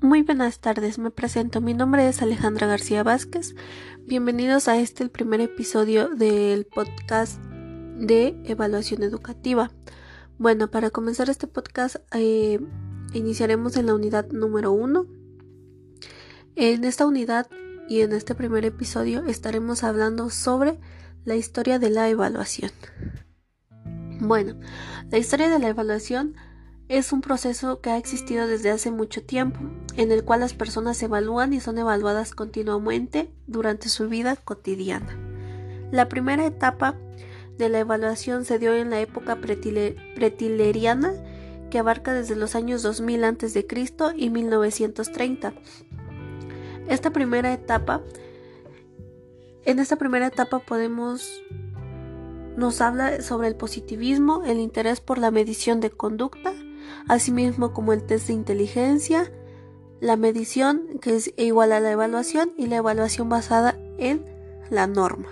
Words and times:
Muy 0.00 0.22
buenas 0.22 0.60
tardes, 0.60 0.96
me 1.00 1.10
presento. 1.10 1.60
Mi 1.60 1.74
nombre 1.74 2.08
es 2.08 2.22
Alejandra 2.22 2.68
García 2.68 3.02
Vázquez. 3.02 3.56
Bienvenidos 4.06 4.68
a 4.68 4.78
este, 4.78 5.02
el 5.02 5.10
primer 5.10 5.40
episodio 5.40 6.08
del 6.08 6.66
podcast 6.66 7.42
de 7.42 8.40
evaluación 8.44 9.02
educativa. 9.02 9.72
Bueno, 10.38 10.70
para 10.70 10.90
comenzar 10.90 11.28
este 11.30 11.48
podcast, 11.48 11.96
eh, 12.14 12.60
iniciaremos 13.12 13.76
en 13.76 13.86
la 13.86 13.94
unidad 13.96 14.28
número 14.30 14.70
1. 14.70 15.04
En 16.54 16.84
esta 16.84 17.04
unidad 17.04 17.48
y 17.88 18.02
en 18.02 18.12
este 18.12 18.36
primer 18.36 18.64
episodio 18.64 19.24
estaremos 19.24 19.82
hablando 19.82 20.30
sobre 20.30 20.78
la 21.24 21.34
historia 21.34 21.80
de 21.80 21.90
la 21.90 22.08
evaluación. 22.08 22.70
Bueno, 24.20 24.60
la 25.10 25.18
historia 25.18 25.48
de 25.48 25.58
la 25.58 25.68
evaluación 25.68 26.36
es 26.88 27.12
un 27.12 27.20
proceso 27.20 27.80
que 27.80 27.90
ha 27.90 27.98
existido 27.98 28.46
desde 28.46 28.70
hace 28.70 28.90
mucho 28.90 29.22
tiempo, 29.22 29.60
en 29.96 30.10
el 30.10 30.24
cual 30.24 30.40
las 30.40 30.54
personas 30.54 31.02
evalúan 31.02 31.52
y 31.52 31.60
son 31.60 31.76
evaluadas 31.78 32.34
continuamente 32.34 33.30
durante 33.46 33.90
su 33.90 34.08
vida 34.08 34.36
cotidiana. 34.36 35.18
La 35.90 36.08
primera 36.08 36.46
etapa 36.46 36.96
de 37.58 37.68
la 37.68 37.80
evaluación 37.80 38.44
se 38.44 38.58
dio 38.58 38.74
en 38.74 38.88
la 38.88 39.00
época 39.00 39.38
pretileriana, 39.40 41.12
que 41.70 41.78
abarca 41.78 42.14
desde 42.14 42.36
los 42.36 42.54
años 42.54 42.82
2000 42.82 43.24
a.C. 43.24 43.66
y 44.16 44.30
1930. 44.30 45.52
Esta 46.88 47.10
primera 47.10 47.52
etapa, 47.52 48.00
en 49.66 49.78
esta 49.78 49.96
primera 49.96 50.26
etapa 50.26 50.60
podemos 50.60 51.42
nos 52.56 52.80
habla 52.80 53.20
sobre 53.22 53.46
el 53.48 53.54
positivismo, 53.54 54.42
el 54.44 54.58
interés 54.58 55.00
por 55.00 55.18
la 55.18 55.30
medición 55.30 55.78
de 55.80 55.90
conducta, 55.90 56.52
asimismo 57.08 57.72
como 57.72 57.92
el 57.92 58.02
test 58.04 58.28
de 58.28 58.34
inteligencia, 58.34 59.32
la 60.00 60.16
medición 60.16 60.98
que 61.00 61.16
es 61.16 61.32
igual 61.36 61.72
a 61.72 61.80
la 61.80 61.90
evaluación 61.90 62.52
y 62.56 62.66
la 62.66 62.76
evaluación 62.76 63.28
basada 63.28 63.78
en 63.98 64.24
la 64.70 64.86
norma. 64.86 65.28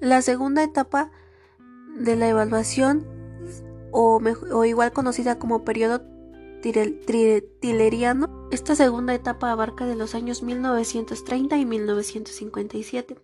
La 0.00 0.22
segunda 0.22 0.62
etapa 0.62 1.10
de 1.96 2.16
la 2.16 2.28
evaluación 2.28 3.06
o, 3.92 4.64
igual 4.64 4.92
conocida 4.92 5.38
como 5.38 5.64
periodo 5.64 6.02
tileriano. 6.62 8.48
Esta 8.50 8.74
segunda 8.74 9.14
etapa 9.14 9.50
abarca 9.50 9.86
de 9.86 9.96
los 9.96 10.14
años 10.14 10.42
1930 10.42 11.56
y 11.56 11.66
1957. 11.66 13.16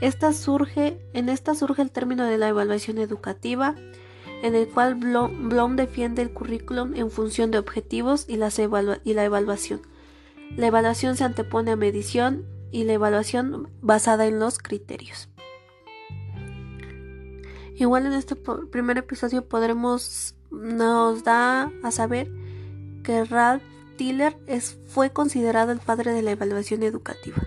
Esta 0.00 0.32
surge, 0.32 0.98
en 1.12 1.28
esta 1.28 1.54
surge 1.54 1.82
el 1.82 1.90
término 1.90 2.24
de 2.24 2.38
la 2.38 2.48
evaluación 2.48 2.98
educativa, 2.98 3.74
en 4.42 4.56
el 4.56 4.68
cual 4.68 4.96
Blom, 4.96 5.76
defiende 5.76 6.20
el 6.20 6.32
currículum 6.32 6.94
en 6.94 7.10
función 7.10 7.50
de 7.50 7.58
objetivos 7.58 8.26
y, 8.28 8.36
la 8.36 8.50
evaluación. 9.24 9.80
La 10.56 10.66
evaluación 10.66 11.16
se 11.16 11.24
antepone 11.24 11.70
a 11.70 11.76
medición 11.76 12.44
y 12.72 12.84
la 12.84 12.94
evaluación 12.94 13.70
basada 13.80 14.26
en 14.26 14.40
los 14.40 14.58
criterios. 14.58 15.28
Igual 17.76 18.06
en 18.06 18.12
este 18.12 18.36
primer 18.36 18.98
episodio 18.98 19.46
podremos 19.48 20.34
nos 20.50 21.24
da 21.24 21.72
a 21.82 21.90
saber 21.90 22.30
que 23.02 23.24
Ralph 23.24 23.62
Tiller 23.96 24.36
fue 24.88 25.10
considerado 25.10 25.72
el 25.72 25.78
padre 25.78 26.12
de 26.12 26.22
la 26.22 26.32
evaluación 26.32 26.82
educativa. 26.82 27.42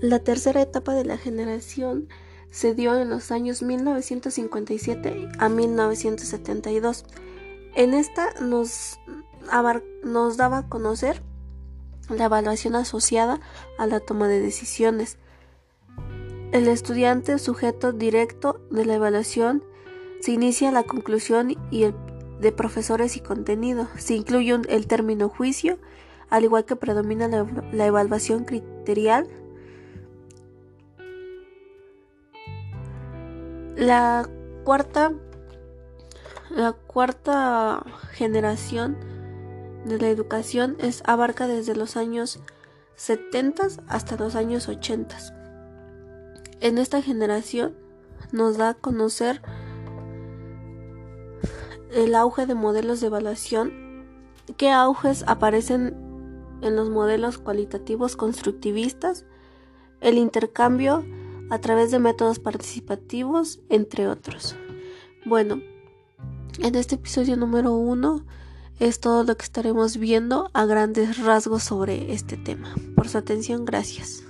La 0.00 0.20
tercera 0.20 0.62
etapa 0.62 0.94
de 0.94 1.04
la 1.04 1.18
generación 1.18 2.08
se 2.54 2.72
dio 2.72 2.94
en 2.94 3.10
los 3.10 3.32
años 3.32 3.62
1957 3.62 5.28
a 5.40 5.48
1972. 5.48 7.04
En 7.74 7.94
esta 7.94 8.32
nos, 8.40 9.00
nos 10.04 10.36
daba 10.36 10.58
a 10.58 10.68
conocer 10.68 11.20
la 12.08 12.26
evaluación 12.26 12.76
asociada 12.76 13.40
a 13.76 13.88
la 13.88 13.98
toma 13.98 14.28
de 14.28 14.38
decisiones. 14.38 15.18
El 16.52 16.68
estudiante 16.68 17.40
sujeto 17.40 17.92
directo 17.92 18.60
de 18.70 18.86
la 18.86 18.94
evaluación 18.94 19.64
se 20.20 20.30
inicia 20.30 20.70
la 20.70 20.84
conclusión 20.84 21.56
y 21.72 21.82
el 21.82 21.94
de 22.40 22.52
profesores 22.52 23.16
y 23.16 23.20
contenido. 23.20 23.88
Se 23.96 24.14
incluye 24.14 24.56
el 24.68 24.86
término 24.86 25.28
juicio, 25.28 25.80
al 26.30 26.44
igual 26.44 26.64
que 26.64 26.76
predomina 26.76 27.26
la, 27.26 27.44
la 27.72 27.86
evaluación 27.86 28.44
criterial 28.44 29.28
La 33.76 34.28
cuarta, 34.64 35.12
la 36.50 36.72
cuarta 36.72 37.84
generación 38.12 38.96
de 39.84 39.98
la 39.98 40.08
educación 40.08 40.76
es, 40.78 41.02
abarca 41.06 41.48
desde 41.48 41.74
los 41.74 41.96
años 41.96 42.40
70 42.94 43.66
hasta 43.88 44.16
los 44.16 44.36
años 44.36 44.68
80. 44.68 45.16
En 46.60 46.78
esta 46.78 47.02
generación 47.02 47.74
nos 48.30 48.58
da 48.58 48.70
a 48.70 48.74
conocer 48.74 49.42
el 51.92 52.14
auge 52.14 52.46
de 52.46 52.54
modelos 52.54 53.00
de 53.00 53.08
evaluación, 53.08 54.06
qué 54.56 54.70
auges 54.70 55.24
aparecen 55.26 55.96
en 56.62 56.76
los 56.76 56.90
modelos 56.90 57.38
cualitativos 57.38 58.14
constructivistas, 58.16 59.24
el 60.00 60.16
intercambio 60.16 61.04
a 61.54 61.60
través 61.60 61.92
de 61.92 62.00
métodos 62.00 62.40
participativos, 62.40 63.60
entre 63.68 64.08
otros. 64.08 64.56
Bueno, 65.24 65.60
en 66.58 66.74
este 66.74 66.96
episodio 66.96 67.36
número 67.36 67.74
uno 67.74 68.26
es 68.80 68.98
todo 68.98 69.22
lo 69.22 69.36
que 69.36 69.44
estaremos 69.44 69.96
viendo 69.96 70.50
a 70.52 70.66
grandes 70.66 71.18
rasgos 71.18 71.62
sobre 71.62 72.12
este 72.12 72.36
tema. 72.36 72.74
Por 72.96 73.08
su 73.08 73.18
atención, 73.18 73.64
gracias. 73.64 74.24